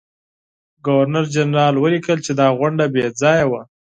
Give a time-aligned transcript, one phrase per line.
[0.87, 3.61] ګورنرجنرال ولیکل چې دا غونډه بې ځایه وه.